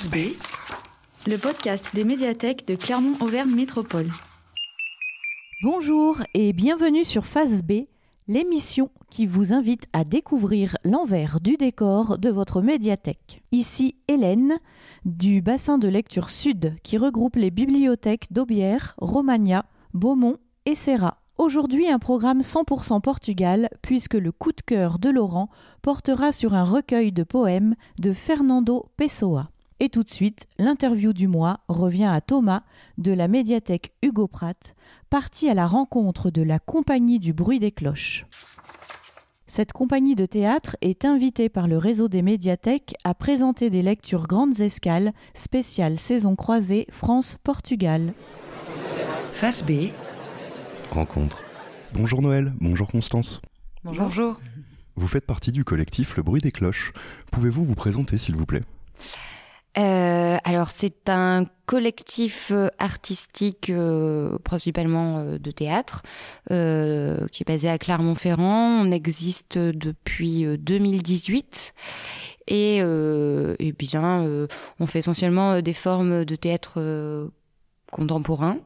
Face 0.00 0.10
B, 0.10 0.32
le 1.26 1.36
podcast 1.36 1.84
des 1.92 2.04
médiathèques 2.04 2.66
de 2.66 2.74
Clermont-Auvergne 2.74 3.54
Métropole. 3.54 4.10
Bonjour 5.62 6.16
et 6.32 6.54
bienvenue 6.54 7.04
sur 7.04 7.26
Face 7.26 7.62
B, 7.62 7.82
l'émission 8.26 8.88
qui 9.10 9.26
vous 9.26 9.52
invite 9.52 9.84
à 9.92 10.04
découvrir 10.04 10.78
l'envers 10.84 11.38
du 11.42 11.58
décor 11.58 12.16
de 12.16 12.30
votre 12.30 12.62
médiathèque. 12.62 13.42
Ici 13.52 13.96
Hélène 14.08 14.58
du 15.04 15.42
bassin 15.42 15.76
de 15.76 15.88
lecture 15.88 16.30
sud 16.30 16.76
qui 16.82 16.96
regroupe 16.96 17.36
les 17.36 17.50
bibliothèques 17.50 18.32
d'Aubière, 18.32 18.94
Romagna, 18.96 19.66
Beaumont 19.92 20.38
et 20.64 20.76
Serra. 20.76 21.18
Aujourd'hui, 21.36 21.90
un 21.90 21.98
programme 21.98 22.40
100% 22.40 23.02
Portugal, 23.02 23.68
puisque 23.82 24.14
le 24.14 24.32
coup 24.32 24.52
de 24.52 24.62
cœur 24.62 24.98
de 24.98 25.10
Laurent 25.10 25.50
portera 25.82 26.32
sur 26.32 26.54
un 26.54 26.64
recueil 26.64 27.12
de 27.12 27.22
poèmes 27.22 27.74
de 27.98 28.14
Fernando 28.14 28.86
Pessoa. 28.96 29.50
Et 29.82 29.88
tout 29.88 30.04
de 30.04 30.10
suite, 30.10 30.46
l'interview 30.58 31.14
du 31.14 31.26
mois 31.26 31.60
revient 31.68 32.04
à 32.04 32.20
Thomas 32.20 32.62
de 32.98 33.12
la 33.12 33.28
médiathèque 33.28 33.94
Hugo 34.02 34.26
Pratt, 34.26 34.74
parti 35.08 35.48
à 35.48 35.54
la 35.54 35.66
rencontre 35.66 36.30
de 36.30 36.42
la 36.42 36.58
Compagnie 36.58 37.18
du 37.18 37.32
bruit 37.32 37.58
des 37.60 37.72
cloches. 37.72 38.26
Cette 39.46 39.72
compagnie 39.72 40.14
de 40.14 40.26
théâtre 40.26 40.76
est 40.82 41.06
invitée 41.06 41.48
par 41.48 41.66
le 41.66 41.78
réseau 41.78 42.08
des 42.08 42.20
médiathèques 42.20 42.94
à 43.04 43.14
présenter 43.14 43.70
des 43.70 43.80
lectures 43.80 44.26
grandes 44.26 44.60
escales 44.60 45.12
spéciales 45.32 45.98
saison 45.98 46.36
croisée 46.36 46.86
France-Portugal. 46.90 48.12
Face 49.32 49.64
B, 49.64 49.88
rencontre. 50.92 51.38
Bonjour 51.94 52.20
Noël, 52.20 52.52
bonjour 52.60 52.86
Constance. 52.86 53.40
Bonjour. 53.82 54.38
Vous 54.94 55.08
faites 55.08 55.26
partie 55.26 55.52
du 55.52 55.64
collectif 55.64 56.18
Le 56.18 56.22
Bruit 56.22 56.42
des 56.42 56.52
Cloches. 56.52 56.92
Pouvez-vous 57.32 57.64
vous 57.64 57.74
présenter 57.74 58.18
s'il 58.18 58.36
vous 58.36 58.46
plaît? 58.46 58.62
Euh, 59.78 60.36
alors 60.42 60.68
c'est 60.70 61.08
un 61.08 61.44
collectif 61.66 62.50
euh, 62.50 62.68
artistique 62.78 63.70
euh, 63.70 64.36
principalement 64.42 65.18
euh, 65.18 65.38
de 65.38 65.52
théâtre 65.52 66.02
euh, 66.50 67.28
qui 67.28 67.44
est 67.44 67.46
basé 67.46 67.68
à 67.68 67.78
Clermont-Ferrand. 67.78 68.84
On 68.84 68.90
existe 68.90 69.58
depuis 69.58 70.44
euh, 70.44 70.56
2018 70.56 71.74
et, 72.48 72.78
et 72.78 73.72
bien 73.78 74.26
on 74.80 74.86
fait 74.88 74.98
essentiellement 74.98 75.62
des 75.62 75.72
formes 75.72 76.24
de 76.24 76.34
théâtre 76.34 77.30
contemporain 77.90 78.58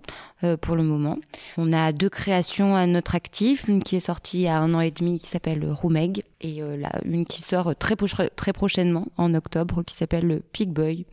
euh, 0.43 0.57
pour 0.57 0.77
le 0.77 0.83
moment. 0.83 1.17
On 1.57 1.73
a 1.73 1.93
deux 1.93 2.09
créations 2.11 2.77
à 2.77 2.87
notre 2.87 3.15
actif, 3.15 3.69
une 3.69 3.83
qui 3.83 3.97
est 3.97 4.01
sortie 4.01 4.39
il 4.39 4.43
y 4.43 4.49
a 4.49 4.59
un 4.59 4.75
an 4.75 4.81
et 4.81 4.91
demi 4.91 5.19
qui 5.19 5.27
s'appelle 5.27 5.65
Roumeg 5.71 6.23
et 6.41 6.63
euh, 6.63 6.77
là, 6.77 6.93
une 7.05 7.27
qui 7.27 7.43
sort 7.43 7.75
très, 7.77 7.97
pro- 7.97 8.07
très 8.37 8.53
prochainement 8.53 9.07
en 9.17 9.35
octobre 9.35 9.83
qui 9.83 9.95
s'appelle 9.97 10.43
Pig 10.53 10.71
Boy. 10.71 11.07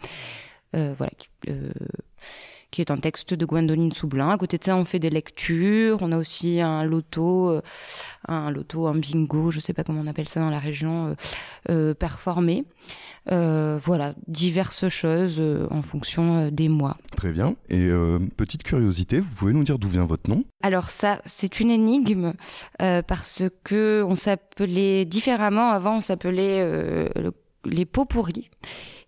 Euh, 0.76 0.94
voilà, 0.98 1.12
qui, 2.72 2.82
est 2.82 2.92
un 2.92 2.98
texte 2.98 3.34
de 3.34 3.46
Gwendoline 3.46 3.92
Soublin. 3.92 4.30
À 4.30 4.38
côté 4.38 4.58
de 4.58 4.64
ça, 4.64 4.76
on 4.76 4.86
fait 4.86 5.00
des 5.00 5.10
lectures. 5.10 5.98
On 6.02 6.12
a 6.12 6.18
aussi 6.18 6.62
un 6.62 6.84
loto, 6.84 7.50
euh, 7.50 7.62
un 8.28 8.50
loto, 8.52 8.88
un 8.88 8.96
bingo, 8.96 9.52
je 9.52 9.60
sais 9.60 9.74
pas 9.74 9.84
comment 9.84 10.02
on 10.02 10.08
appelle 10.08 10.28
ça 10.28 10.40
dans 10.40 10.50
la 10.50 10.60
région, 10.60 11.08
euh, 11.08 11.14
euh, 11.70 11.94
performé. 11.94 12.66
Euh, 13.32 13.78
voilà, 13.84 14.16
diverses 14.28 14.90
choses 14.90 15.38
euh, 15.40 15.68
en 15.70 15.84
fonction 15.84 16.38
euh, 16.38 16.50
des 16.50 16.70
mois. 16.70 16.98
Très 17.16 17.32
bien. 17.32 17.56
Et 17.70 17.88
petite 18.36 18.64
curiosité, 18.64 19.20
vous 19.20 19.30
pouvez 19.30 19.54
nous 19.54 19.64
dire 19.64 19.78
d'où 19.78 19.90
vient 19.90 20.06
votre 20.06 20.30
nom? 20.30 20.44
Alors 20.64 20.90
ça, 20.90 21.22
c'est 21.26 21.60
une 21.60 21.70
énigme 21.70 22.34
parce 22.80 23.44
que 23.64 24.04
on 24.08 24.16
s'appelait 24.16 25.06
différemment. 25.06 25.70
Avant, 25.70 25.98
on 25.98 26.02
s'appelait 26.02 26.64
le- 27.16 27.34
les 27.66 27.86
pots 27.86 28.06
pourris. 28.06 28.50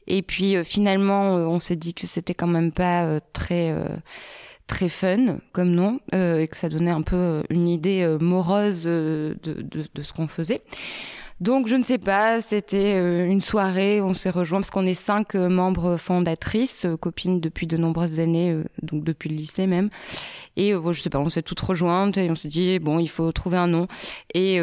Et 0.07 0.21
puis 0.21 0.55
euh, 0.55 0.63
finalement, 0.63 1.37
euh, 1.37 1.45
on 1.45 1.59
s'est 1.59 1.75
dit 1.75 1.93
que 1.93 2.07
c'était 2.07 2.33
quand 2.33 2.47
même 2.47 2.71
pas 2.71 3.05
euh, 3.05 3.19
très 3.33 3.71
euh, 3.71 3.87
très 4.67 4.89
fun 4.89 5.39
comme 5.51 5.71
nom 5.71 5.99
euh, 6.13 6.39
et 6.39 6.47
que 6.47 6.57
ça 6.57 6.69
donnait 6.69 6.91
un 6.91 7.01
peu 7.01 7.15
euh, 7.15 7.43
une 7.49 7.67
idée 7.67 8.17
morose 8.19 8.83
de, 8.83 9.37
de, 9.43 9.85
de 9.93 10.01
ce 10.01 10.13
qu'on 10.13 10.27
faisait. 10.27 10.61
Donc 11.39 11.67
je 11.67 11.75
ne 11.75 11.83
sais 11.83 11.97
pas, 11.97 12.39
c'était 12.39 12.95
une 13.27 13.41
soirée, 13.41 13.99
on 13.99 14.13
s'est 14.13 14.29
rejoints 14.29 14.59
parce 14.59 14.69
qu'on 14.69 14.85
est 14.85 14.93
cinq 14.93 15.33
membres 15.35 15.97
fondatrices, 15.97 16.85
copines 17.01 17.41
depuis 17.41 17.67
de 17.67 17.75
nombreuses 17.75 18.21
années, 18.21 18.55
donc 18.81 19.03
depuis 19.03 19.29
le 19.29 19.35
lycée 19.35 19.67
même. 19.67 19.89
Et 20.55 20.71
je 20.71 21.01
sais 21.01 21.09
pas, 21.09 21.19
on 21.19 21.29
s'est 21.29 21.41
toutes 21.41 21.59
rejointes 21.59 22.17
et 22.17 22.29
on 22.29 22.35
s'est 22.35 22.47
dit 22.47 22.79
bon, 22.79 22.97
il 22.99 23.09
faut 23.09 23.29
trouver 23.33 23.57
un 23.57 23.67
nom. 23.67 23.87
Et 24.33 24.61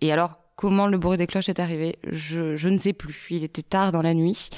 et 0.00 0.12
alors 0.12 0.38
comment 0.64 0.86
le 0.86 0.96
bruit 0.96 1.18
des 1.18 1.26
cloches 1.26 1.50
est 1.50 1.60
arrivé, 1.60 1.98
je 2.10 2.68
ne 2.68 2.78
sais 2.78 2.94
plus. 2.94 3.26
Il 3.28 3.44
était 3.44 3.60
tard 3.60 3.92
dans 3.92 4.00
la 4.00 4.14
nuit, 4.14 4.48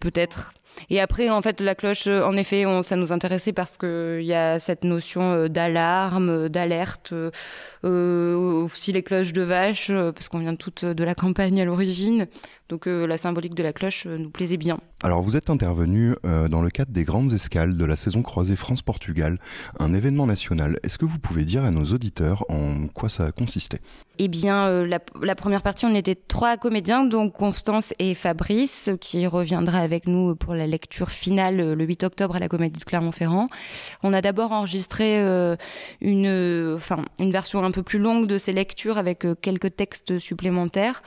peut-être. 0.00 0.52
Et 0.90 1.00
après, 1.00 1.30
en 1.30 1.40
fait, 1.42 1.60
la 1.60 1.76
cloche, 1.76 2.08
euh, 2.08 2.24
en 2.24 2.36
effet, 2.36 2.66
on, 2.66 2.82
ça 2.82 2.96
nous 2.96 3.12
intéressait 3.12 3.52
parce 3.52 3.76
que 3.76 4.18
il 4.20 4.26
y 4.26 4.34
a 4.34 4.58
cette 4.58 4.82
notion 4.82 5.22
euh, 5.22 5.48
d'alarme, 5.48 6.28
euh, 6.28 6.48
d'alerte, 6.48 7.12
euh, 7.12 7.30
euh, 7.84 8.64
aussi 8.64 8.92
les 8.92 9.04
cloches 9.04 9.32
de 9.32 9.42
vache, 9.42 9.90
euh, 9.90 10.10
parce 10.10 10.28
qu'on 10.28 10.40
vient 10.40 10.56
toutes 10.56 10.84
de 10.84 11.04
la 11.04 11.14
campagne 11.14 11.60
à 11.60 11.64
l'origine. 11.64 12.26
Donc 12.68 12.88
euh, 12.88 13.06
la 13.06 13.16
symbolique 13.16 13.54
de 13.54 13.62
la 13.62 13.72
cloche 13.72 14.06
euh, 14.06 14.18
nous 14.18 14.30
plaisait 14.30 14.56
bien. 14.56 14.80
Alors 15.04 15.22
vous 15.22 15.36
êtes 15.36 15.48
intervenu 15.48 16.16
euh, 16.26 16.48
dans 16.48 16.60
le 16.60 16.70
cadre 16.70 16.90
des 16.90 17.04
grandes 17.04 17.32
escales 17.32 17.76
de 17.76 17.84
la 17.84 17.94
saison 17.94 18.22
croisée 18.22 18.56
France-Portugal, 18.56 19.38
un 19.78 19.94
événement 19.94 20.26
national. 20.26 20.80
Est-ce 20.82 20.98
que 20.98 21.04
vous 21.04 21.20
pouvez 21.20 21.44
dire 21.44 21.62
à 21.64 21.70
nos 21.70 21.84
auditeurs 21.84 22.44
en 22.48 22.88
quoi 22.88 23.08
ça 23.08 23.26
a 23.26 23.30
consisté? 23.30 23.78
Eh 24.18 24.26
bien, 24.26 24.66
euh, 24.66 24.98
la, 25.22 25.34
première 25.36 25.62
partie, 25.62 25.86
on 25.86 25.94
était 25.94 26.16
trois 26.16 26.56
comédiens, 26.56 27.04
donc 27.04 27.32
Constance 27.34 27.94
et 28.00 28.14
Fabrice, 28.14 28.90
qui 29.00 29.24
reviendra 29.28 29.78
avec 29.78 30.08
nous 30.08 30.34
pour 30.34 30.54
la 30.54 30.66
lecture 30.66 31.12
finale 31.12 31.60
euh, 31.60 31.74
le 31.76 31.84
8 31.84 32.02
octobre 32.02 32.34
à 32.34 32.40
la 32.40 32.48
Comédie 32.48 32.80
de 32.80 32.84
Clermont-Ferrand. 32.84 33.46
On 34.02 34.12
a 34.12 34.20
d'abord 34.20 34.50
enregistré 34.50 35.18
une, 36.00 36.74
enfin, 36.76 37.04
une 37.20 37.30
version 37.30 37.62
un 37.62 37.70
peu 37.70 37.84
plus 37.84 38.00
longue 38.00 38.26
de 38.26 38.36
ces 38.36 38.52
lectures 38.52 38.98
avec 38.98 39.24
quelques 39.40 39.76
textes 39.76 40.18
supplémentaires 40.18 41.02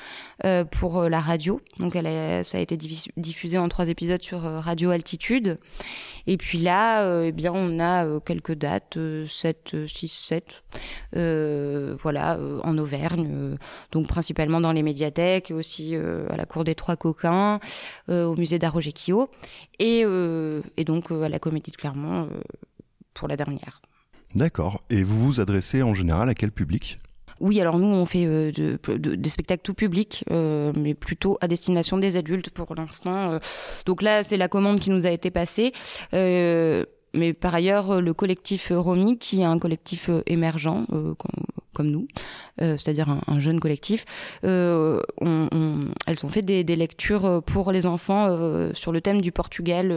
pour 0.72 1.04
la 1.10 1.20
radio. 1.20 1.60
Donc, 1.80 1.94
ça 1.94 2.58
a 2.58 2.62
été 2.62 2.78
diffus- 2.78 3.12
diffusé 3.18 3.58
en 3.58 3.68
trois 3.68 3.81
épisodes 3.90 4.22
sur 4.22 4.46
euh, 4.46 4.60
Radio 4.60 4.92
Altitude. 4.92 5.60
Et 6.28 6.38
puis 6.38 6.60
là, 6.60 7.04
euh, 7.04 7.26
eh 7.28 7.32
bien, 7.32 7.52
on 7.54 7.80
a 7.80 8.06
euh, 8.06 8.20
quelques 8.20 8.54
dates, 8.54 8.98
euh, 8.98 9.26
7, 9.28 9.72
euh, 9.74 9.88
6, 9.88 10.08
7, 10.08 10.64
euh, 11.16 11.96
voilà, 12.02 12.40
en 12.64 12.78
Auvergne, 12.78 13.58
donc 13.92 14.08
principalement 14.08 14.62
dans 14.62 14.72
les 14.72 14.84
médiathèques, 14.84 15.52
aussi 15.52 15.96
à 15.96 16.38
la 16.38 16.46
Cour 16.46 16.64
des 16.64 16.76
Trois 16.76 16.96
Coquins, 16.96 17.60
au 18.08 18.36
musée 18.36 18.60
d'Arroget-Quillot, 18.60 19.30
et, 19.80 20.04
euh, 20.06 20.62
et 20.78 20.84
donc 20.84 21.12
à 21.12 21.30
la 21.30 21.40
Comédie 21.40 21.72
de 21.72 21.78
Clermont 21.78 22.30
pour 23.14 23.28
la 23.28 23.36
dernière. 23.36 23.82
D'accord. 24.36 24.82
Et 24.90 25.04
vous 25.04 25.20
vous 25.20 25.40
adressez 25.42 25.82
en 25.84 25.94
général 25.94 26.30
à 26.30 26.34
quel 26.34 26.52
public? 26.52 26.98
Oui, 27.42 27.60
alors 27.60 27.78
nous, 27.80 27.88
on 27.88 28.06
fait 28.06 28.26
euh, 28.26 28.52
de- 28.52 28.78
de- 28.98 29.16
des 29.16 29.30
spectacles 29.30 29.64
tout 29.64 29.74
public, 29.74 30.24
euh, 30.32 30.72
mais 30.76 30.94
plutôt 30.94 31.38
à 31.42 31.48
destination 31.48 31.98
des 31.98 32.16
adultes 32.16 32.52
pour 32.52 32.74
l'instant. 32.76 33.32
euh. 33.34 33.40
Donc 33.88 34.02
là, 34.04 34.24
c'est 34.24 34.38
la 34.38 34.48
commande 34.48 34.80
qui 34.80 34.92
nous 34.92 35.06
a 35.08 35.10
été 35.10 35.32
passée. 35.32 35.74
Mais 37.14 37.34
par 37.34 37.54
ailleurs, 37.54 38.00
le 38.02 38.14
collectif 38.14 38.72
Romy, 38.74 39.18
qui 39.18 39.42
est 39.42 39.44
un 39.44 39.60
collectif 39.60 40.10
émergent, 40.28 40.86
com- 40.88 41.16
comme 41.74 41.90
nous, 41.92 42.08
c'est-à-dire 42.58 43.10
un, 43.10 43.20
un 43.28 43.40
jeune 43.40 43.60
collectif, 43.60 44.06
elles 44.44 45.02
ont 45.22 46.30
fait 46.30 46.42
des, 46.42 46.64
lectures 46.64 47.44
pour 47.46 47.74
les 47.74 47.86
enfants 47.86 48.30
sur 48.74 48.94
le 48.94 49.02
thème 49.02 49.20
du 49.20 49.34
Portugal 49.34 49.94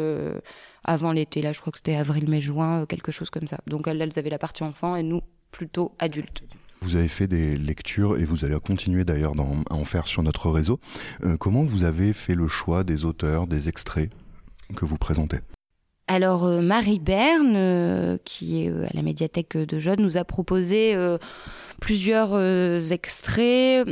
avant 0.83 1.13
l'été. 1.13 1.41
Là, 1.41 1.53
je 1.53 1.61
crois 1.61 1.71
que 1.71 1.79
c'était 1.79 1.95
avril, 1.95 2.29
mai, 2.29 2.41
juin, 2.41 2.85
quelque 2.87 3.13
chose 3.13 3.31
comme 3.31 3.47
ça. 3.47 3.59
Donc 3.69 3.87
elles, 3.87 4.03
elles 4.03 4.19
avaient 4.19 4.31
la 4.31 4.39
partie 4.39 4.65
enfant 4.65 4.97
et 4.97 5.05
nous, 5.05 5.21
plutôt 5.53 5.93
adultes. 6.01 6.43
Vous 6.85 6.97
avez 6.97 7.09
fait 7.09 7.27
des 7.27 7.57
lectures 7.57 8.19
et 8.19 8.25
vous 8.25 8.45
allez 8.45 8.59
continuer 8.61 9.05
d'ailleurs 9.05 9.33
à 9.71 9.75
en 9.75 9.85
faire 9.87 10.07
sur 10.07 10.23
notre 10.23 10.51
réseau. 10.51 10.79
Euh, 11.25 11.39
comment 11.39 11.63
vous 11.63 11.85
avez 11.85 12.13
fait 12.13 12.35
le 12.35 12.47
choix 12.47 12.85
des 12.85 13.07
auteurs, 13.07 13.47
des 13.47 13.71
extraits 13.71 14.11
que 14.77 14.85
vous 14.85 14.99
présentez? 14.99 15.39
Alors 16.09 16.45
euh, 16.45 16.61
Marie 16.61 16.99
Berne, 16.99 17.55
euh, 17.57 18.19
qui 18.27 18.63
est 18.63 18.69
à 18.69 18.91
la 18.93 19.01
médiathèque 19.01 19.57
de 19.57 19.79
Jeunes, 19.79 20.03
nous 20.03 20.19
a 20.19 20.25
proposé 20.25 20.95
plusieurs 21.81 22.39
extraits 22.93 23.89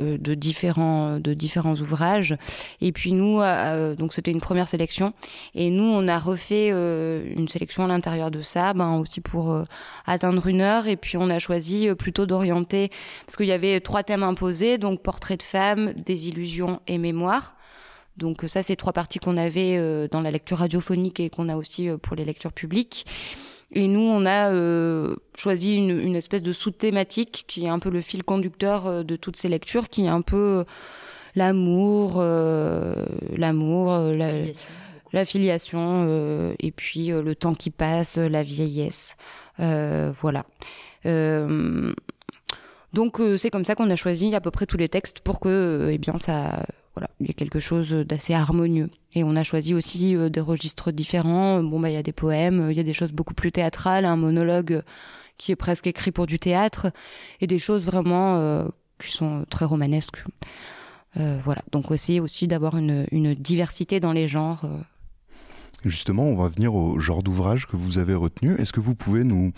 de 0.00 0.34
différents 0.34 1.20
de 1.20 1.34
différents 1.34 1.76
ouvrages. 1.76 2.36
Et 2.80 2.92
puis 2.92 3.12
nous, 3.12 3.40
euh, 3.40 3.94
donc 3.94 4.12
c'était 4.12 4.30
une 4.30 4.40
première 4.40 4.68
sélection, 4.68 5.12
et 5.54 5.70
nous 5.70 5.84
on 5.84 6.08
a 6.08 6.18
refait 6.18 6.70
euh, 6.72 7.24
une 7.36 7.48
sélection 7.48 7.84
à 7.84 7.88
l'intérieur 7.88 8.30
de 8.30 8.42
ça, 8.42 8.74
ben 8.74 8.98
aussi 8.98 9.20
pour 9.20 9.52
euh, 9.52 9.64
atteindre 10.06 10.46
une 10.46 10.60
heure. 10.60 10.88
Et 10.88 10.96
puis 10.96 11.16
on 11.16 11.30
a 11.30 11.38
choisi 11.38 11.88
euh, 11.88 11.94
plutôt 11.94 12.26
d'orienter 12.26 12.90
parce 13.26 13.36
qu'il 13.36 13.46
y 13.46 13.52
avait 13.52 13.80
trois 13.80 14.02
thèmes 14.02 14.22
imposés, 14.22 14.78
donc 14.78 15.02
portrait 15.02 15.36
de 15.36 15.42
femme, 15.42 15.92
désillusion 15.94 16.80
et 16.86 16.98
mémoire. 16.98 17.54
Donc 18.16 18.44
ça, 18.46 18.62
c'est 18.62 18.76
trois 18.76 18.92
parties 18.92 19.18
qu'on 19.18 19.36
avait 19.36 19.76
euh, 19.76 20.06
dans 20.08 20.22
la 20.22 20.30
lecture 20.30 20.58
radiophonique 20.58 21.18
et 21.20 21.30
qu'on 21.30 21.48
a 21.48 21.56
aussi 21.56 21.88
euh, 21.88 21.96
pour 21.96 22.14
les 22.14 22.24
lectures 22.24 22.52
publiques. 22.52 23.06
Et 23.74 23.88
nous, 23.88 24.00
on 24.00 24.24
a 24.24 24.52
euh, 24.52 25.16
choisi 25.36 25.74
une, 25.74 25.98
une 25.98 26.14
espèce 26.14 26.44
de 26.44 26.52
sous-thématique 26.52 27.44
qui 27.48 27.64
est 27.66 27.68
un 27.68 27.80
peu 27.80 27.90
le 27.90 28.00
fil 28.00 28.22
conducteur 28.22 28.86
euh, 28.86 29.02
de 29.02 29.16
toutes 29.16 29.36
ces 29.36 29.48
lectures, 29.48 29.88
qui 29.88 30.04
est 30.04 30.08
un 30.08 30.22
peu 30.22 30.36
euh, 30.36 30.64
l'amour, 31.34 32.22
l'amour, 33.36 33.98
la, 35.12 35.24
filiation, 35.24 36.54
et 36.60 36.70
puis 36.70 37.08
le 37.08 37.34
temps 37.34 37.54
qui 37.54 37.70
passe, 37.70 38.18
la 38.18 38.44
vieillesse. 38.44 39.16
voilà. 39.58 40.44
donc 42.92 43.20
c'est 43.36 43.50
comme 43.50 43.64
ça 43.64 43.74
qu'on 43.74 43.90
a 43.90 43.96
choisi 43.96 44.32
à 44.34 44.40
peu 44.40 44.52
près 44.52 44.66
tous 44.66 44.76
les 44.76 44.88
textes 44.88 45.18
pour 45.18 45.40
que, 45.40 45.88
eh 45.90 45.98
bien, 45.98 46.18
ça 46.18 46.64
voilà, 46.94 47.10
il 47.20 47.26
y 47.26 47.30
a 47.30 47.34
quelque 47.34 47.60
chose 47.60 47.90
d'assez 47.90 48.34
harmonieux. 48.34 48.90
Et 49.14 49.24
on 49.24 49.36
a 49.36 49.42
choisi 49.42 49.74
aussi 49.74 50.16
euh, 50.16 50.28
des 50.28 50.40
registres 50.40 50.92
différents. 50.92 51.62
Bon, 51.62 51.80
bah, 51.80 51.90
il 51.90 51.94
y 51.94 51.98
a 51.98 52.02
des 52.02 52.12
poèmes, 52.12 52.68
il 52.70 52.76
y 52.76 52.80
a 52.80 52.84
des 52.84 52.92
choses 52.92 53.12
beaucoup 53.12 53.34
plus 53.34 53.52
théâtrales, 53.52 54.04
un 54.04 54.16
monologue 54.16 54.82
qui 55.36 55.50
est 55.50 55.56
presque 55.56 55.88
écrit 55.88 56.12
pour 56.12 56.26
du 56.26 56.38
théâtre, 56.38 56.92
et 57.40 57.48
des 57.48 57.58
choses 57.58 57.86
vraiment 57.86 58.36
euh, 58.36 58.68
qui 59.00 59.10
sont 59.10 59.44
très 59.50 59.64
romanesques. 59.64 60.24
Euh, 61.16 61.38
voilà, 61.44 61.62
donc 61.72 61.90
essayer 61.90 62.20
aussi 62.20 62.46
d'avoir 62.46 62.76
une, 62.76 63.06
une, 63.10 63.34
diversité 63.34 63.98
dans 63.98 64.12
les 64.12 64.28
genres. 64.28 64.64
Justement, 65.84 66.24
on 66.24 66.34
va 66.34 66.48
venir 66.48 66.74
au 66.74 66.98
genre 66.98 67.22
d'ouvrage 67.22 67.66
que 67.66 67.76
vous 67.76 67.98
avez 67.98 68.14
retenu. 68.14 68.54
Est-ce 68.54 68.72
que 68.72 68.80
vous 68.80 68.94
pouvez 68.94 69.22
nous, 69.22 69.52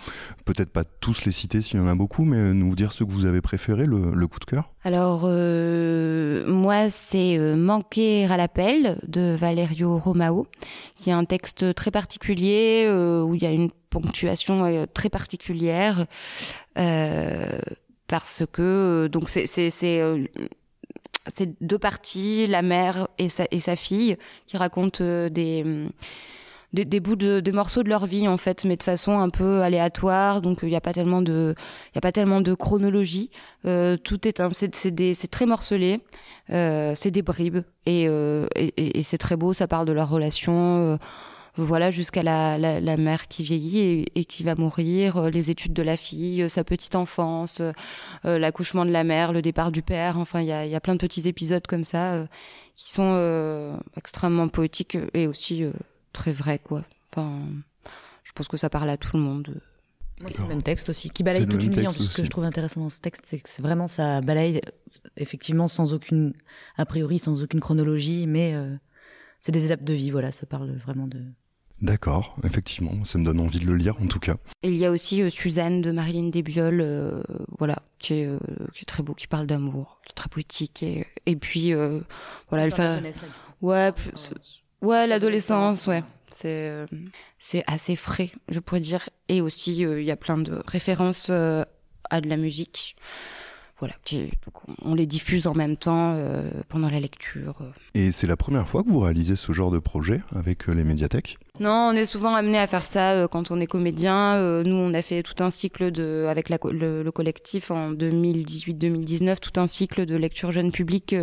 peut-être 0.45 0.71
pas 0.71 0.83
tous 0.83 1.25
les 1.25 1.31
citer 1.31 1.63
s'il 1.63 1.79
y 1.79 1.83
en 1.83 1.87
a 1.87 1.95
beaucoup, 1.95 2.25
mais 2.25 2.53
nous 2.53 2.75
dire 2.75 2.91
ce 2.91 3.05
que 3.05 3.11
vous 3.11 3.27
avez 3.27 3.41
préféré, 3.41 3.87
le, 3.87 4.27
coup 4.27 4.41
de 4.41 4.45
cœur? 4.45 4.73
Alors, 4.83 5.23
euh, 5.25 6.45
moi, 6.49 6.91
c'est 6.91 7.39
euh, 7.39 7.55
Manquer 7.55 8.25
à 8.25 8.37
l'appel 8.37 8.99
de 9.07 9.37
Valerio 9.37 9.99
Romao, 9.99 10.49
qui 10.97 11.11
est 11.11 11.13
un 11.13 11.25
texte 11.25 11.75
très 11.77 11.93
particulier, 11.93 12.87
euh, 12.89 13.23
où 13.23 13.37
il 13.37 13.43
y 13.43 13.47
a 13.47 13.53
une 13.53 13.71
ponctuation 13.91 14.87
très 14.93 15.09
particulière, 15.09 16.07
parce 16.75 18.43
que, 18.53 19.07
donc, 19.07 19.29
c'est 19.29 19.71
c'est 21.35 21.51
deux 21.63 21.79
parties, 21.79 22.47
la 22.47 22.63
mère 22.63 23.09
et 23.19 23.29
sa, 23.29 23.45
et 23.51 23.61
sa 23.61 23.77
fille, 23.77 24.17
qui 24.47 24.57
racontent 24.57 25.03
euh, 25.03 25.29
des, 25.29 25.65
des, 26.73 27.01
bouts 27.01 27.17
de 27.17 27.53
morceaux 27.53 27.83
de 27.83 27.89
leur 27.89 28.07
vie 28.07 28.29
en 28.29 28.37
fait, 28.37 28.65
mais 28.65 28.77
de 28.77 28.83
façon 28.83 29.19
un 29.19 29.31
peu 29.31 29.63
aléatoire. 29.63 30.41
Donc 30.41 30.59
il 30.63 30.69
n'y 30.69 30.77
a 30.77 30.81
pas 30.81 30.93
tellement 30.93 31.23
de 31.23 31.55
il 31.95 31.99
a 31.99 32.01
pas 32.01 32.13
tellement 32.13 32.41
de 32.41 32.55
chronologie. 32.55 33.31
Euh, 33.67 33.97
tout 33.97 34.27
est 34.29 34.43
c'est 34.53 34.75
c'est 35.15 35.31
très 35.31 35.47
morcelé. 35.47 36.01
Euh, 36.51 36.93
c'est 36.95 37.11
des 37.11 37.23
bribes 37.23 37.63
et, 37.87 38.05
et, 38.05 38.99
et 38.99 39.03
c'est 39.03 39.19
très 39.19 39.37
beau. 39.37 39.53
Ça 39.53 39.67
parle 39.67 39.87
de 39.87 39.93
leur 39.93 40.09
relation 40.09 40.99
voilà, 41.57 41.91
jusqu'à 41.91 42.23
la, 42.23 42.59
la, 42.59 42.97
mère 42.97 43.29
qui 43.29 43.43
vieillit 43.43 44.05
et, 44.15 44.25
qui 44.25 44.45
va 44.45 44.55
mourir, 44.55 45.17
euh, 45.17 45.31
les 45.31 45.51
études 45.51 45.73
de 45.73 45.83
la 45.83 45.97
fille, 45.97 46.43
euh, 46.43 46.49
sa 46.49 46.65
petite 46.65 46.95
enfance, 46.95 47.61
euh, 47.61 48.39
l'accouchement 48.39 48.85
de 48.85 48.91
la 48.91 49.05
mère, 49.05 49.33
le 49.33 49.41
départ 49.41 49.73
du 49.73 49.83
père. 49.83 50.19
Enfin, 50.19 50.41
il 50.41 50.47
y 50.47 50.53
a, 50.53 50.67
y 50.67 50.75
a, 50.75 50.81
plein 50.81 50.95
de 50.95 50.99
petits 50.99 51.27
épisodes 51.29 51.67
comme 51.67 51.85
ça 51.85 52.27
qui 52.75 52.91
sont 52.91 53.79
extrêmement 53.97 54.49
poétiques 54.49 54.99
et 55.15 55.27
aussi 55.27 55.65
très 56.13 56.33
vrais, 56.33 56.59
quoi. 56.59 56.85
Enfin, 57.11 57.41
je 58.23 58.33
pense 58.33 58.49
que 58.49 58.57
ça 58.57 58.69
parle 58.69 58.91
à 58.91 58.99
tout 58.99 59.17
le 59.17 59.23
monde. 59.23 59.61
c'est 60.29 60.41
le 60.41 60.49
même 60.49 60.63
texte 60.63 60.91
aussi, 60.91 61.09
qui 61.09 61.23
balaye 61.23 61.47
toute 61.47 61.63
une 61.63 61.73
vie. 61.73 61.87
Ce 61.91 62.15
que 62.15 62.25
je 62.25 62.31
trouve 62.31 62.45
intéressant 62.45 62.83
dans 62.83 62.91
ce 62.91 63.01
texte, 63.01 63.23
c'est 63.25 63.39
que 63.39 63.49
c'est 63.49 63.63
vraiment 63.63 63.89
ça 63.89 64.21
balaye 64.21 64.61
effectivement 65.17 65.69
sans 65.69 65.95
aucune 65.95 66.35
a 66.77 66.85
priori, 66.85 67.19
sans 67.19 67.43
aucune 67.43 67.61
chronologie, 67.61 68.27
mais 68.27 68.55
c'est 69.41 69.53
des 69.53 69.65
étapes 69.65 69.85
de 69.85 69.95
vie. 69.95 70.11
Voilà, 70.11 70.33
ça 70.33 70.45
parle 70.45 70.71
vraiment 70.77 71.07
de 71.07 71.23
D'accord, 71.83 72.37
effectivement, 72.43 73.05
ça 73.05 73.19
me 73.19 73.25
donne 73.25 73.39
envie 73.39 73.59
de 73.59 73.67
le 73.67 73.77
lire 73.77 73.97
en 74.01 74.07
tout 74.07 74.19
cas. 74.19 74.37
il 74.63 74.77
y 74.77 74.87
a 74.87 74.91
aussi 74.91 75.21
euh, 75.21 75.29
Suzanne 75.29 75.83
de 75.83 75.93
Marilyn 75.93 76.31
Desbioles, 76.31 76.81
euh, 76.81 77.23
voilà, 77.59 77.83
qui 77.99 78.15
est, 78.15 78.27
euh, 78.27 78.39
qui 78.73 78.83
est, 78.83 78.87
très 78.87 79.03
beau, 79.03 79.13
qui 79.13 79.27
parle 79.27 79.47
d'amour, 79.47 80.01
qui 80.07 80.13
est 80.13 80.15
très 80.15 80.31
poétique. 80.31 80.83
Et, 80.83 81.07
et 81.27 81.37
puis, 81.37 81.75
voilà, 82.49 82.65
elle 82.65 82.73
fait. 82.73 83.03
Ouais, 83.61 83.93
ouais, 84.81 85.07
l'adolescence, 85.07 85.87
ouais. 85.87 86.03
C'est 86.31 86.87
c'est 87.39 87.63
assez 87.67 87.95
frais, 87.95 88.31
je 88.49 88.59
pourrais 88.59 88.81
dire. 88.81 89.09
Et 89.29 89.41
aussi, 89.41 89.77
il 89.77 90.03
y 90.03 90.11
a 90.11 90.17
plein 90.17 90.39
de 90.39 90.63
références 90.67 91.31
à 91.31 92.21
de 92.21 92.29
la 92.29 92.37
musique 92.37 92.97
voilà, 93.79 93.95
on 94.83 94.95
les 94.95 95.05
diffuse 95.07 95.47
en 95.47 95.55
même 95.55 95.77
temps 95.77 96.15
euh, 96.15 96.51
pendant 96.71 96.89
la 96.89 96.99
lecture. 96.99 97.57
Et 97.95 98.11
c'est 98.11 98.27
la 98.27 98.37
première 98.37 98.67
fois 98.67 98.83
que 98.83 98.89
vous 98.89 99.01
réalisez 99.01 99.37
ce 99.37 99.53
genre 99.53 99.71
de 99.71 99.79
projet 99.79 100.23
avec 100.35 100.69
euh, 100.69 100.73
les 100.73 100.83
médiathèques? 100.83 101.37
Non, 101.61 101.91
on 101.91 101.93
est 101.93 102.07
souvent 102.07 102.35
amené 102.35 102.59
à 102.59 102.67
faire 102.67 102.87
ça 102.87 103.13
euh, 103.13 103.29
quand 103.29 103.51
on 103.51 103.61
est 103.61 103.67
comédien. 103.67 104.63
nous, 104.63 104.75
on 104.75 104.95
a 104.95 105.03
fait 105.03 105.23
tout 105.23 105.43
un 105.43 105.51
cycle 105.51 105.91
de, 105.91 106.27
avec 106.29 106.49
le, 106.49 107.11
collectif 107.11 107.71
en 107.71 107.93
2018-2019, 107.93 109.41
tout 109.41 109.61
un 109.61 109.67
cycle 109.67 110.07
de 110.07 110.17
lecture 110.17 110.53
jeune 110.53 110.73
public 110.73 111.15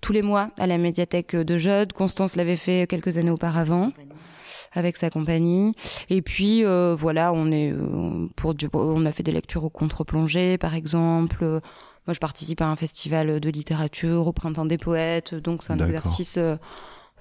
tous 0.00 0.12
les 0.12 0.22
mois 0.22 0.50
à 0.58 0.68
la 0.68 0.78
médiathèque 0.78 1.34
de 1.34 1.58
Jode. 1.58 1.92
Constance 1.92 2.36
l'avait 2.36 2.56
fait 2.56 2.86
quelques 2.86 3.16
années 3.16 3.30
auparavant 3.30 3.90
avec 4.76 4.96
sa 4.96 5.10
compagnie. 5.10 5.72
Et 6.10 6.22
puis 6.22 6.64
euh, 6.64 6.94
voilà, 6.96 7.32
on 7.32 7.50
est 7.50 7.72
euh, 7.72 8.28
pour 8.36 8.54
on 8.74 9.06
a 9.06 9.12
fait 9.12 9.22
des 9.22 9.32
lectures 9.32 9.64
au 9.64 9.70
contre-plongée 9.70 10.58
par 10.58 10.74
exemple. 10.74 11.44
Moi, 11.44 12.14
je 12.14 12.20
participe 12.20 12.60
à 12.60 12.68
un 12.68 12.76
festival 12.76 13.40
de 13.40 13.50
littérature 13.50 14.28
au 14.28 14.32
printemps 14.32 14.66
des 14.66 14.78
poètes, 14.78 15.34
donc 15.34 15.64
c'est 15.64 15.72
un 15.72 15.78
exercice, 15.78 16.36
euh, 16.38 16.54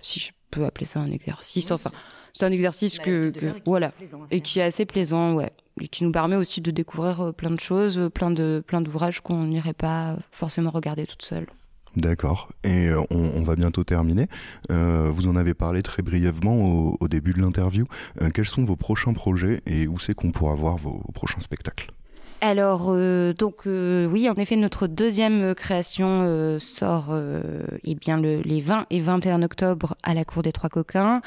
si 0.03 0.19
je 0.19 0.31
peux 0.51 0.63
appeler 0.63 0.85
ça 0.85 0.99
un 0.99 1.09
exercice. 1.09 1.71
Enfin, 1.71 1.89
c'est 2.33 2.45
un 2.45 2.51
exercice 2.51 2.99
que, 2.99 3.33
voilà, 3.65 3.93
et 4.29 4.41
qui 4.41 4.59
est 4.59 4.63
assez 4.63 4.85
plaisant, 4.85 5.33
ouais, 5.33 5.49
et 5.81 5.87
qui 5.87 6.03
nous 6.03 6.11
permet 6.11 6.35
aussi 6.35 6.61
de 6.61 6.69
découvrir 6.69 7.33
plein 7.33 7.49
de 7.49 7.59
choses, 7.59 8.11
plein 8.13 8.29
de 8.29 8.63
plein 8.67 8.81
d'ouvrages 8.81 9.21
qu'on 9.21 9.45
n'irait 9.45 9.73
pas 9.73 10.17
forcément 10.29 10.69
regarder 10.69 11.07
toute 11.07 11.23
seule. 11.23 11.47
D'accord. 11.95 12.50
Et 12.63 12.89
euh, 12.89 13.01
on, 13.09 13.42
va 13.44 13.56
bientôt 13.56 13.83
terminer. 13.83 14.27
Euh, 14.71 15.09
vous 15.12 15.27
en 15.27 15.36
avez 15.36 15.53
parlé 15.53 15.81
très 15.81 16.01
brièvement 16.01 16.95
au, 17.00 17.07
début 17.07 17.33
de 17.33 17.39
l'interview. 17.39 17.86
Euh, 18.21 18.30
quels 18.30 18.45
sont 18.45 18.65
vos 18.65 18.75
prochains 18.75 19.13
projets 19.13 19.62
et 19.65 19.88
où 19.88 19.97
c'est 20.00 20.13
qu'on 20.13 20.31
pourra 20.31 20.56
voir 20.56 20.75
vos, 20.75 21.01
prochains 21.13 21.39
spectacles? 21.39 21.92
Alors, 22.42 22.94
donc 23.33 23.62
oui, 23.65 24.30
en 24.30 24.36
effet, 24.36 24.56
notre 24.56 24.86
deuxième 24.88 25.56
création 25.56 26.59
sort 26.59 27.15
eh 27.84 27.96
bien 27.96 28.19
le, 28.19 28.41
les 28.41 28.62
20 28.62 28.86
et 28.91 29.00
21 29.00 29.41
octobre 29.41 29.96
à 30.03 30.13
la 30.13 30.25
Cour 30.25 30.43
des 30.43 30.51
Trois 30.51 30.69
Coquins. 30.69 31.22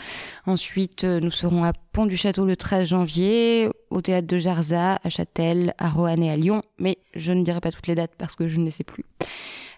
Ensuite, 0.47 1.05
nous 1.05 1.31
serons 1.33 1.65
à 1.65 1.73
Pont 1.93 2.07
du 2.07 2.17
Château 2.17 2.45
le 2.45 2.57
13 2.57 2.89
janvier, 2.89 3.69
au 3.91 4.01
théâtre 4.01 4.29
de 4.29 4.39
Jarza, 4.39 5.01
à 5.03 5.09
Châtel, 5.09 5.75
à 5.79 5.89
Roanne 5.89 6.23
et 6.23 6.31
à 6.31 6.37
Lyon. 6.37 6.63
Mais 6.79 6.99
je 7.17 7.33
ne 7.33 7.43
dirai 7.43 7.61
pas 7.61 7.73
toutes 7.73 7.89
les 7.89 7.97
dates 7.97 8.15
parce 8.17 8.37
que 8.37 8.47
je 8.47 8.59
ne 8.59 8.67
les 8.67 8.71
sais 8.71 8.85
plus. 8.85 9.05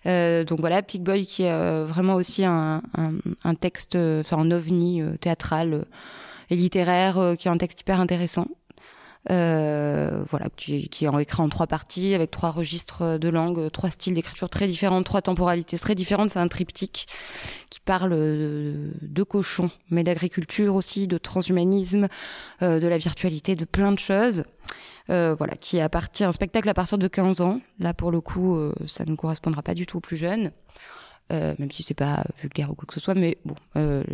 Euh, 0.07 0.45
donc 0.45 0.61
voilà, 0.61 0.83
Pig 0.83 1.02
Boy 1.02 1.26
qui 1.26 1.42
est 1.42 1.52
euh, 1.52 1.85
vraiment 1.87 2.14
aussi 2.14 2.45
un, 2.45 2.83
un, 2.97 3.12
un 3.45 3.54
texte, 3.54 3.97
enfin 3.97 4.38
un 4.38 4.50
ovni 4.50 5.02
euh, 5.02 5.16
théâtral 5.16 5.85
et 6.49 6.57
littéraire, 6.57 7.35
qui 7.38 7.49
est 7.49 7.50
un 7.50 7.59
texte 7.59 7.80
hyper 7.83 8.00
intéressant. 8.00 8.47
Euh, 9.28 10.25
voilà, 10.30 10.47
qui, 10.57 10.88
qui, 10.88 11.04
est 11.04 11.23
écrit 11.23 11.42
en 11.42 11.50
trois 11.50 11.66
parties, 11.66 12.14
avec 12.14 12.30
trois 12.30 12.50
registres 12.50 13.19
de 13.19 13.28
langue, 13.28 13.71
trois 13.71 13.90
styles 13.90 14.14
d'écriture 14.14 14.49
très 14.49 14.66
différents, 14.66 15.02
trois 15.02 15.21
temporalités 15.21 15.78
très 15.78 15.95
différentes. 15.95 16.30
C'est 16.30 16.38
un 16.38 16.49
triptyque 16.49 17.07
qui 17.69 17.80
parle 17.80 18.11
de, 18.11 19.23
cochons, 19.23 19.71
mais 19.90 20.04
d'agriculture 20.04 20.75
aussi, 20.75 21.07
de 21.07 21.19
transhumanisme, 21.19 22.09
euh, 22.62 22.80
de 22.80 22.88
la 22.88 22.97
virtualité, 22.97 23.57
de 23.57 23.66
plein 23.66 23.92
de 23.92 23.99
choses. 23.99 24.45
Euh, 25.09 25.35
voilà, 25.37 25.57
qui 25.57 25.78
est 25.78 26.25
un 26.25 26.33
spectacle 26.33 26.69
à 26.69 26.75
partir 26.75 26.99
de 26.99 27.09
15 27.09 27.40
ans. 27.40 27.61
Là, 27.78 27.95
pour 27.95 28.11
le 28.11 28.21
coup, 28.21 28.57
euh, 28.57 28.73
ça 28.87 29.04
ne 29.07 29.14
correspondra 29.14 29.62
pas 29.62 29.75
du 29.75 29.87
tout 29.87 29.99
aux 29.99 30.00
plus 30.00 30.16
jeunes. 30.16 30.52
Euh, 31.33 31.54
même 31.59 31.71
si 31.71 31.85
c'est 31.85 31.95
pas 31.95 32.25
vulgaire 32.40 32.71
ou 32.71 32.75
quoi 32.75 32.87
que 32.87 32.95
ce 32.95 32.99
soit, 32.99 33.14
mais 33.14 33.38
bon, 33.45 33.54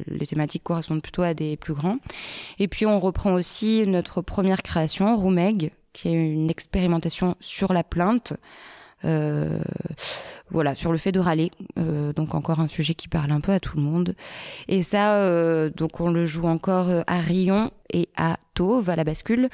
les 0.06 0.26
thématiques 0.26 0.62
correspondent 0.62 1.00
plutôt 1.00 1.22
à 1.22 1.32
des 1.32 1.56
plus 1.56 1.72
grands. 1.72 1.96
Et 2.58 2.68
puis 2.68 2.84
on 2.84 3.00
reprend 3.00 3.32
aussi 3.32 3.86
notre 3.86 4.20
première 4.20 4.62
création, 4.62 5.16
Roumeg, 5.16 5.72
qui 5.94 6.08
est 6.08 6.12
une 6.12 6.50
expérimentation 6.50 7.34
sur 7.40 7.72
la 7.72 7.82
plainte, 7.84 8.34
voilà, 9.02 10.74
sur 10.74 10.92
le 10.92 10.98
fait 10.98 11.10
de 11.10 11.20
râler, 11.20 11.52
donc 12.14 12.34
encore 12.34 12.60
un 12.60 12.68
sujet 12.68 12.92
qui 12.92 13.08
parle 13.08 13.32
un 13.32 13.40
peu 13.40 13.52
à 13.52 13.60
tout 13.60 13.78
le 13.78 13.82
monde. 13.82 14.14
Et 14.68 14.82
ça, 14.82 15.70
donc 15.70 16.00
on 16.02 16.10
le 16.10 16.26
joue 16.26 16.46
encore 16.46 16.90
à 17.06 17.20
Rion 17.20 17.70
et 17.90 18.10
à 18.18 18.36
Tauve, 18.52 18.90
à 18.90 18.96
la 18.96 19.04
bascule 19.04 19.48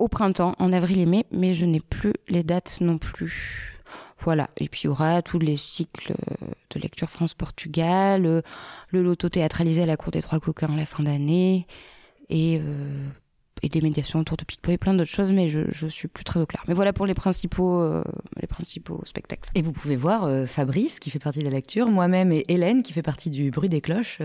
au 0.00 0.08
printemps, 0.08 0.54
en 0.58 0.72
avril 0.72 0.98
et 0.98 1.06
mai, 1.06 1.26
mais 1.30 1.54
je 1.54 1.64
n'ai 1.66 1.80
plus 1.80 2.14
les 2.28 2.42
dates 2.42 2.78
non 2.80 2.98
plus. 2.98 3.80
Voilà. 4.18 4.50
Et 4.56 4.68
puis 4.68 4.82
il 4.84 4.86
y 4.86 4.88
aura 4.88 5.22
tous 5.22 5.38
les 5.38 5.56
cycles 5.56 6.14
de 6.70 6.80
lecture 6.80 7.10
France-Portugal, 7.10 8.26
euh, 8.26 8.42
le 8.88 9.02
loto 9.02 9.28
théâtralisé 9.28 9.82
à 9.82 9.86
la 9.86 9.96
Cour 9.96 10.10
des 10.10 10.22
Trois 10.22 10.40
Coquins 10.40 10.74
la 10.76 10.86
fin 10.86 11.02
d'année, 11.02 11.66
et, 12.28 12.60
euh, 12.62 13.06
et 13.62 13.68
des 13.68 13.80
médiations 13.80 14.20
autour 14.20 14.36
de 14.36 14.44
Picpoy 14.44 14.74
et 14.74 14.78
plein 14.78 14.94
d'autres 14.94 15.10
choses, 15.10 15.32
mais 15.32 15.50
je, 15.50 15.60
je 15.70 15.86
suis 15.86 16.08
plus 16.08 16.24
très 16.24 16.40
au 16.40 16.46
clair. 16.46 16.64
Mais 16.66 16.74
voilà 16.74 16.92
pour 16.92 17.06
les 17.06 17.14
principaux, 17.14 17.80
euh, 17.80 18.02
les 18.40 18.46
principaux 18.46 19.02
spectacles. 19.04 19.50
Et 19.54 19.62
vous 19.62 19.72
pouvez 19.72 19.96
voir 19.96 20.46
Fabrice, 20.46 20.98
qui 20.98 21.10
fait 21.10 21.18
partie 21.18 21.40
de 21.40 21.44
la 21.44 21.50
lecture, 21.50 21.88
moi-même 21.88 22.32
et 22.32 22.44
Hélène, 22.48 22.82
qui 22.82 22.92
fait 22.92 23.02
partie 23.02 23.30
du 23.30 23.50
bruit 23.50 23.68
des 23.68 23.80
cloches, 23.80 24.20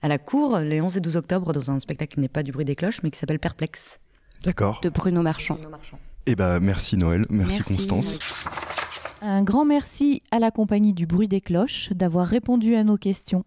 à 0.00 0.08
la 0.08 0.18
Cour, 0.18 0.58
les 0.58 0.80
11 0.80 0.96
et 0.96 1.00
12 1.00 1.16
octobre, 1.16 1.52
dans 1.52 1.70
un 1.70 1.78
spectacle 1.78 2.14
qui 2.14 2.20
n'est 2.20 2.28
pas 2.28 2.42
du 2.42 2.52
bruit 2.52 2.64
des 2.64 2.76
cloches, 2.76 3.02
mais 3.02 3.10
qui 3.10 3.18
s'appelle 3.18 3.38
Perplexe. 3.40 3.98
D'accord. 4.44 4.80
De 4.82 4.88
Bruno 4.88 5.22
Marchand. 5.22 5.58
Eh 6.26 6.36
ben, 6.36 6.60
merci 6.60 6.96
Noël, 6.96 7.24
merci, 7.30 7.58
merci. 7.58 7.88
Constance. 7.88 8.18
Un 9.22 9.42
grand 9.42 9.64
merci 9.64 10.22
à 10.30 10.38
la 10.38 10.50
compagnie 10.50 10.92
du 10.92 11.06
bruit 11.06 11.28
des 11.28 11.40
cloches 11.40 11.90
d'avoir 11.92 12.26
répondu 12.26 12.76
à 12.76 12.84
nos 12.84 12.96
questions. 12.96 13.44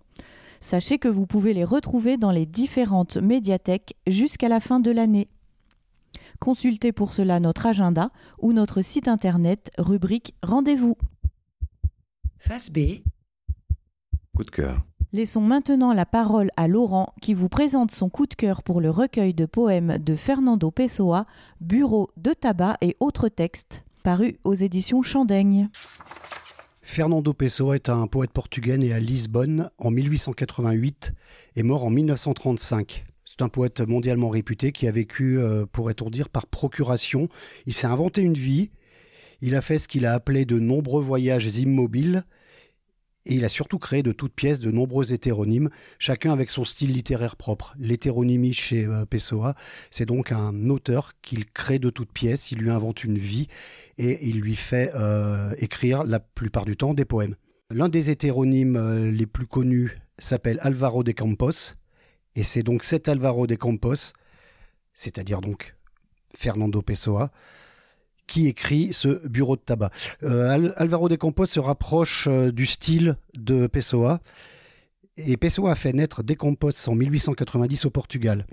Sachez 0.60 1.00
que 1.00 1.08
vous 1.08 1.26
pouvez 1.26 1.54
les 1.54 1.64
retrouver 1.64 2.18
dans 2.18 2.32
les 2.32 2.46
différentes 2.46 3.18
médiathèques 3.18 3.96
jusqu'à 4.08 4.50
la 4.50 4.60
fin 4.60 4.80
de 4.80 4.92
l'année. 4.92 5.28
Consultez 6.40 6.92
pour 6.92 7.14
cela 7.14 7.40
notre 7.40 7.66
agenda 7.68 8.10
ou 8.40 8.52
notre 8.52 8.82
site 8.82 9.08
internet 9.08 9.72
rubrique 9.78 10.36
Rendez-vous. 10.44 10.98
Face 12.38 12.70
B. 12.70 13.04
Coup 14.36 14.44
de 14.44 14.50
cœur. 14.50 14.84
Laissons 15.14 15.42
maintenant 15.42 15.92
la 15.92 16.06
parole 16.06 16.52
à 16.56 16.70
Laurent 16.70 17.14
qui 17.22 17.34
vous 17.34 17.50
présente 17.50 17.92
son 17.92 18.08
coup 18.08 18.28
de 18.28 18.34
cœur 18.34 18.64
pour 18.64 18.80
le 18.80 18.90
recueil 18.90 19.34
de 19.34 19.46
poèmes 19.46 19.98
de 19.98 20.16
Fernando 20.16 20.72
Pessoa, 20.72 21.26
Bureau 21.60 22.10
de 22.16 22.32
tabac 22.32 22.78
et 22.80 22.96
autres 23.02 23.28
textes, 23.28 23.84
paru 24.04 24.40
aux 24.46 24.54
éditions 24.54 25.02
Chandaigne. 25.02 25.68
Fernando 26.82 27.34
Pessoa 27.34 27.76
est 27.76 27.90
un 27.90 28.08
poète 28.08 28.32
portugais 28.32 28.78
né 28.78 28.94
à 28.94 29.02
Lisbonne 29.02 29.70
en 29.80 29.92
1888 29.92 31.12
et 31.58 31.64
mort 31.64 31.84
en 31.84 31.90
1935. 31.90 33.04
C'est 33.26 33.42
un 33.42 33.50
poète 33.50 33.82
mondialement 33.82 34.30
réputé 34.30 34.72
qui 34.72 34.88
a 34.88 34.92
vécu, 34.94 35.40
euh, 35.40 35.66
pourrait-on 35.70 36.10
dire, 36.10 36.30
par 36.30 36.48
procuration. 36.48 37.28
Il 37.66 37.74
s'est 37.74 37.88
inventé 37.88 38.22
une 38.22 38.36
vie, 38.36 38.72
il 39.42 39.58
a 39.58 39.62
fait 39.62 39.78
ce 39.78 39.90
qu'il 39.90 40.06
a 40.06 40.14
appelé 40.14 40.46
de 40.46 40.58
nombreux 40.58 41.04
voyages 41.04 41.58
immobiles, 41.58 42.24
et 43.26 43.36
il 43.36 43.46
a 43.46 43.50
surtout 43.50 43.78
créé 43.78 44.04
de 44.04 44.12
toutes 44.12 44.34
pièces 44.34 44.60
de 44.60 44.72
nombreux 44.72 45.14
hétéronymes, 45.14 45.70
chacun 46.00 46.34
avec 46.34 46.50
son 46.50 46.66
style 46.66 46.94
littéraire 46.94 47.36
propre. 47.36 47.76
L'hétéronymie 47.78 48.54
chez 48.54 48.86
euh, 48.86 49.06
Pessoa, 49.06 49.56
c'est 49.92 50.06
donc 50.06 50.32
un 50.32 50.70
auteur 50.70 51.14
qu'il 51.22 51.46
crée 51.46 51.80
de 51.80 51.90
toutes 51.90 52.12
pièces, 52.12 52.52
il 52.52 52.60
lui 52.60 52.70
invente 52.70 53.04
une 53.04 53.18
vie 53.18 53.48
et 53.98 54.28
il 54.28 54.40
lui 54.40 54.56
fait 54.56 54.92
euh, 54.96 55.54
écrire 55.60 56.04
la 56.04 56.20
plupart 56.20 56.66
du 56.66 56.76
temps 56.76 56.94
des 56.94 57.06
poèmes. 57.06 57.36
L'un 57.70 57.90
des 57.90 58.10
hétéronymes 58.10 58.76
euh, 58.76 59.12
les 59.12 59.28
plus 59.28 59.48
connus 59.48 59.98
s'appelle 60.18 60.60
Alvaro 60.62 61.04
de 61.04 61.12
Campos, 61.12 61.76
et 62.36 62.44
c'est 62.44 62.64
donc 62.64 62.84
cet 62.84 63.08
Alvaro 63.08 63.46
de 63.46 63.56
Campos, 63.56 64.14
c'est-à-dire 64.94 65.42
donc 65.42 65.76
Fernando 66.36 66.82
Pessoa, 66.82 67.32
qui 68.32 68.48
écrit 68.48 68.94
ce 68.94 69.28
bureau 69.28 69.58
de 69.58 69.62
tabac. 69.62 69.92
Euh, 70.24 70.72
Alvaro 70.78 71.10
de 71.10 71.18
Campos 71.18 71.48
se 71.48 71.60
rapproche 71.60 72.30
euh, 72.32 72.50
du 72.50 72.66
style 72.66 73.18
de 73.36 73.68
Pessoa. 73.68 74.22
Et 75.18 75.36
Pessoa 75.36 75.74
a 75.74 75.76
fait 75.76 75.92
naître 75.92 76.24
De 76.24 76.34
en 76.40 76.96
1890 76.96 77.86
au 77.86 77.90
Portugal. 77.90 78.46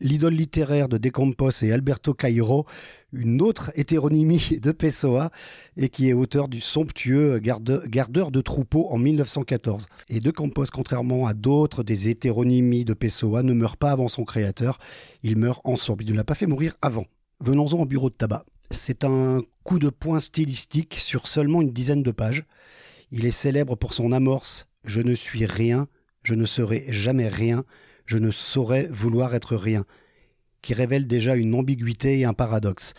L'idole 0.00 0.32
littéraire 0.32 0.88
de 0.88 0.96
De 0.96 1.10
est 1.10 1.70
Alberto 1.70 2.14
Cairo, 2.14 2.64
une 3.12 3.42
autre 3.42 3.72
hétéronymie 3.74 4.58
de 4.62 4.72
Pessoa, 4.72 5.30
et 5.76 5.90
qui 5.90 6.08
est 6.08 6.14
auteur 6.14 6.48
du 6.48 6.60
somptueux 6.60 7.38
Gardeur 7.38 8.30
de 8.30 8.40
troupeaux 8.40 8.88
en 8.90 8.96
1914. 8.96 9.84
Et 10.08 10.20
De 10.20 10.30
contrairement 10.30 11.26
à 11.26 11.34
d'autres 11.34 11.82
des 11.82 12.08
hétéronymies 12.08 12.86
de 12.86 12.94
Pessoa, 12.94 13.42
ne 13.42 13.52
meurt 13.52 13.78
pas 13.78 13.90
avant 13.90 14.08
son 14.08 14.24
créateur, 14.24 14.78
il 15.22 15.36
meurt 15.36 15.60
en 15.64 15.72
ensemble. 15.72 16.04
Il 16.04 16.12
ne 16.12 16.16
l'a 16.16 16.24
pas 16.24 16.34
fait 16.34 16.46
mourir 16.46 16.74
avant. 16.80 17.04
Venons-en 17.40 17.80
au 17.80 17.84
bureau 17.84 18.08
de 18.08 18.14
tabac. 18.14 18.46
C'est 18.70 19.04
un 19.04 19.42
coup 19.64 19.78
de 19.78 19.88
poing 19.88 20.20
stylistique 20.20 20.94
sur 20.94 21.26
seulement 21.26 21.62
une 21.62 21.72
dizaine 21.72 22.02
de 22.02 22.10
pages. 22.10 22.44
Il 23.10 23.24
est 23.24 23.30
célèbre 23.30 23.76
pour 23.76 23.94
son 23.94 24.12
amorce 24.12 24.66
Je 24.84 25.00
ne 25.00 25.14
suis 25.14 25.46
rien, 25.46 25.88
je 26.22 26.34
ne 26.34 26.46
serai 26.46 26.84
jamais 26.88 27.28
rien, 27.28 27.64
je 28.04 28.18
ne 28.18 28.30
saurais 28.30 28.88
vouloir 28.88 29.34
être 29.34 29.56
rien, 29.56 29.84
qui 30.62 30.74
révèle 30.74 31.06
déjà 31.06 31.36
une 31.36 31.54
ambiguïté 31.54 32.18
et 32.18 32.24
un 32.24 32.34
paradoxe. 32.34 32.94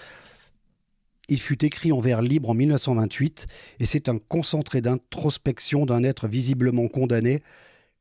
Il 1.29 1.41
fut 1.41 1.65
écrit 1.65 1.91
en 1.91 1.99
vers 1.99 2.21
libre 2.21 2.49
en 2.49 2.53
1928 2.53 3.47
et 3.79 3.85
c'est 3.85 4.07
un 4.07 4.17
concentré 4.17 4.79
d'introspection 4.79 5.85
d'un 5.85 6.03
être 6.03 6.27
visiblement 6.29 6.87
condamné, 6.87 7.43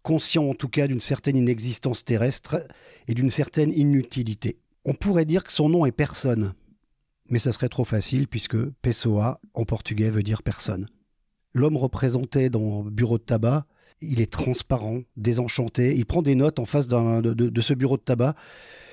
conscient 0.03 0.45
en 0.45 0.55
tout 0.55 0.69
cas 0.69 0.87
d'une 0.87 1.01
certaine 1.01 1.37
inexistence 1.37 2.05
terrestre 2.05 2.65
et 3.09 3.15
d'une 3.15 3.31
certaine 3.31 3.73
inutilité. 3.73 4.59
On 4.85 4.95
pourrait 4.95 5.25
dire 5.25 5.43
que 5.43 5.51
son 5.51 5.69
nom 5.69 5.85
est 5.85 5.93
personne, 5.93 6.55
mais 7.31 7.39
ça 7.39 7.53
serait 7.53 7.69
trop 7.69 7.85
facile 7.85 8.29
puisque 8.29 8.57
Pessoa 8.83 9.41
en 9.55 9.65
portugais 9.65 10.11
veut 10.11 10.23
dire 10.23 10.43
personne. 10.43 10.89
L'homme 11.55 11.77
représenté 11.77 12.51
dans 12.51 12.83
bureau 12.83 13.19
de 13.19 13.23
tabac, 13.23 13.67
il 14.01 14.21
est 14.21 14.31
transparent, 14.31 15.01
désenchanté, 15.17 15.97
il 15.97 16.05
prend 16.05 16.23
des 16.23 16.35
notes 16.35 16.59
en 16.59 16.67
face 16.67 16.87
de, 16.87 17.33
de, 17.33 17.61
ce 17.61 17.75
bureau 17.75 17.97
de 17.97 18.03
tabac 18.03 18.35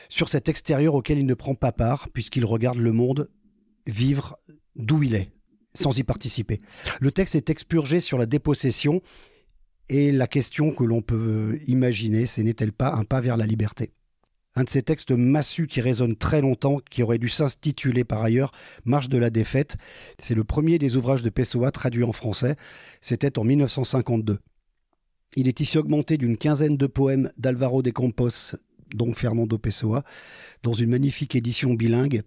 sur 0.10 0.30
cet 0.30 0.48
extérieur 0.48 0.94
auquel 0.94 1.18
il 1.18 1.26
ne 1.26 1.34
prend 1.34 1.56
pas 1.56 1.72
part 1.72 2.10
puisqu'il 2.10 2.46
regarde 2.46 2.78
le 2.78 2.92
monde 2.92 3.30
vivre 3.86 4.38
d'où 4.76 5.04
il 5.04 5.16
est, 5.16 5.32
sans 5.74 5.98
y 5.98 6.04
participer. 6.04 6.62
Le 7.02 7.12
texte 7.12 7.36
est 7.36 7.50
expurgé 7.50 8.00
sur 8.00 8.18
la 8.18 8.26
dépossession 8.26 9.02
et 9.90 10.12
la 10.12 10.28
question 10.28 10.72
que 10.72 10.84
l'on 10.84 11.02
peut 11.02 11.60
imaginer, 11.68 12.26
c'est 12.26 12.44
n'est-elle 12.44 12.72
pas 12.72 12.94
un 12.94 13.04
pas 13.04 13.20
vers 13.20 13.36
la 13.36 13.46
liberté? 13.46 13.92
Un 14.56 14.64
de 14.64 14.70
ces 14.70 14.84
textes 14.84 15.12
massus 15.12 15.68
qui 15.68 15.82
résonne 15.82 16.16
très 16.16 16.42
longtemps, 16.42 16.80
qui 16.90 17.04
aurait 17.04 17.18
dû 17.18 17.30
s'intituler 17.30 18.04
par 18.04 18.22
ailleurs 18.22 18.52
Marche 18.86 19.10
de 19.10 19.18
la 19.18 19.30
défaite. 19.30 19.78
C'est 20.20 20.36
le 20.36 20.44
premier 20.44 20.78
des 20.78 20.96
ouvrages 20.96 21.24
de 21.24 21.30
Pessoa 21.30 21.72
traduit 21.72 22.04
en 22.04 22.12
français. 22.12 22.56
C'était 23.02 23.40
en 23.40 23.44
1952. 23.44 24.40
Il 25.36 25.48
est 25.48 25.60
ici 25.60 25.78
augmenté 25.78 26.18
d'une 26.18 26.38
quinzaine 26.38 26.78
de 26.78 26.88
poèmes 26.88 27.32
d'Alvaro 27.38 27.82
de 27.82 27.90
Campos, 27.90 28.56
donc 28.94 29.18
Fernando 29.18 29.58
Pessoa, 29.58 30.04
dans 30.62 30.74
une 30.74 30.92
magnifique 30.92 31.36
édition 31.36 31.74
bilingue, 31.74 32.22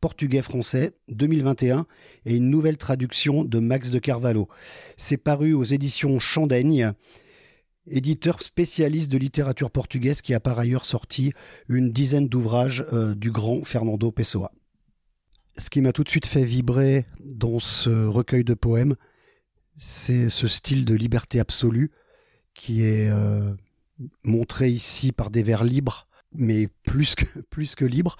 portugais-français 0.00 0.92
2021, 1.08 1.86
et 2.24 2.36
une 2.36 2.48
nouvelle 2.48 2.78
traduction 2.78 3.44
de 3.44 3.58
Max 3.58 3.90
de 3.90 3.98
Carvalho. 3.98 4.48
C'est 4.96 5.18
paru 5.18 5.52
aux 5.52 5.64
éditions 5.64 6.18
Chandaigne 6.18 6.94
éditeur 7.90 8.42
spécialiste 8.42 9.10
de 9.10 9.18
littérature 9.18 9.70
portugaise 9.70 10.22
qui 10.22 10.34
a 10.34 10.40
par 10.40 10.58
ailleurs 10.58 10.86
sorti 10.86 11.32
une 11.68 11.92
dizaine 11.92 12.28
d'ouvrages 12.28 12.84
euh, 12.92 13.14
du 13.14 13.30
grand 13.30 13.64
Fernando 13.64 14.10
Pessoa. 14.10 14.52
Ce 15.56 15.70
qui 15.70 15.80
m'a 15.80 15.92
tout 15.92 16.04
de 16.04 16.08
suite 16.08 16.26
fait 16.26 16.44
vibrer 16.44 17.06
dans 17.20 17.58
ce 17.58 18.06
recueil 18.06 18.44
de 18.44 18.54
poèmes, 18.54 18.94
c'est 19.76 20.28
ce 20.28 20.48
style 20.48 20.84
de 20.84 20.94
liberté 20.94 21.40
absolue 21.40 21.90
qui 22.54 22.82
est 22.82 23.08
euh, 23.10 23.54
montré 24.24 24.68
ici 24.68 25.12
par 25.12 25.30
des 25.30 25.42
vers 25.42 25.64
libres, 25.64 26.08
mais 26.32 26.68
plus 26.84 27.14
que, 27.14 27.24
plus 27.50 27.74
que 27.74 27.84
libres. 27.84 28.16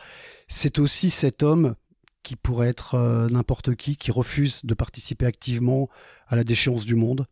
C'est 0.49 0.79
aussi 0.79 1.11
cet 1.11 1.43
homme 1.43 1.75
qui 2.23 2.37
pourrait 2.37 2.69
être 2.69 2.95
euh, 2.95 3.29
n'importe 3.29 3.75
qui, 3.75 3.97
qui 3.97 4.11
refuse 4.11 4.65
de 4.65 4.75
participer 4.75 5.27
activement 5.27 5.89
à 6.27 6.37
la 6.37 6.45
déchéance 6.45 6.85
du 6.85 6.95
monde, 6.95 7.27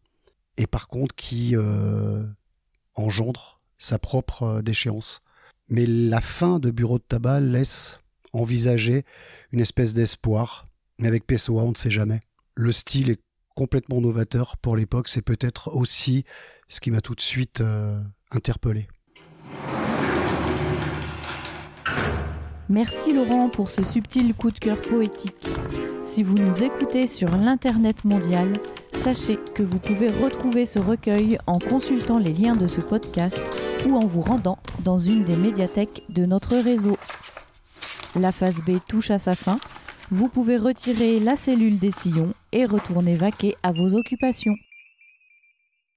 et 0.56 0.66
par 0.66 0.88
contre 0.88 1.14
qui 1.14 1.54
euh, 1.54 2.24
engendre 2.94 3.60
sa 3.78 3.98
propre 3.98 4.42
euh, 4.42 4.62
déchéance. 4.62 5.20
Mais 5.68 5.86
la 5.86 6.20
fin 6.20 6.58
de 6.58 6.70
Bureau 6.70 6.98
de 6.98 7.04
tabac 7.06 7.40
laisse 7.40 8.00
envisager 8.32 9.04
une 9.52 9.60
espèce 9.60 9.94
d'espoir. 9.94 10.64
Mais 10.98 11.08
avec 11.08 11.26
Pessoa, 11.26 11.62
on 11.62 11.70
ne 11.70 11.76
sait 11.76 11.90
jamais. 11.90 12.20
Le 12.54 12.72
style 12.72 13.10
est 13.10 13.20
complètement 13.54 14.00
novateur 14.00 14.56
pour 14.58 14.76
l'époque. 14.76 15.08
C'est 15.08 15.22
peut-être 15.22 15.74
aussi 15.74 16.24
ce 16.68 16.80
qui 16.80 16.90
m'a 16.90 17.00
tout 17.00 17.14
de 17.14 17.20
suite 17.20 17.60
euh, 17.60 18.00
interpellé. 18.30 18.86
Merci 22.68 23.12
Laurent 23.12 23.48
pour 23.48 23.70
ce 23.70 23.84
subtil 23.84 24.34
coup 24.34 24.50
de 24.50 24.58
cœur 24.58 24.80
poétique. 24.80 25.48
Si 26.02 26.24
vous 26.24 26.34
nous 26.34 26.64
écoutez 26.64 27.06
sur 27.06 27.30
l'Internet 27.36 28.04
mondial, 28.04 28.54
sachez 28.96 29.38
que 29.54 29.62
vous 29.62 29.78
pouvez 29.78 30.10
retrouver 30.10 30.66
ce 30.66 30.78
recueil 30.78 31.38
en 31.46 31.58
consultant 31.58 32.18
les 32.18 32.32
liens 32.32 32.56
de 32.56 32.66
ce 32.66 32.80
podcast 32.80 33.40
ou 33.86 33.94
en 33.94 34.06
vous 34.06 34.22
rendant 34.22 34.58
dans 34.82 34.98
une 34.98 35.22
des 35.22 35.36
médiathèques 35.36 36.02
de 36.08 36.26
notre 36.26 36.56
réseau. 36.56 36.96
La 38.18 38.32
phase 38.32 38.62
B 38.66 38.78
touche 38.88 39.10
à 39.10 39.18
sa 39.18 39.34
fin. 39.34 39.58
Vous 40.10 40.28
pouvez 40.28 40.56
retirer 40.56 41.20
la 41.20 41.36
cellule 41.36 41.78
des 41.78 41.92
sillons 41.92 42.32
et 42.52 42.64
retourner 42.64 43.14
vaquer 43.14 43.56
à 43.62 43.72
vos 43.72 43.94
occupations. 43.94 44.56